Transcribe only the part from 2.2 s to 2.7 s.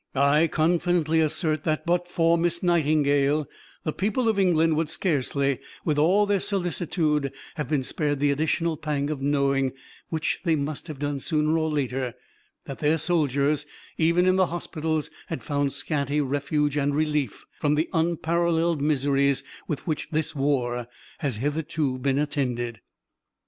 Miss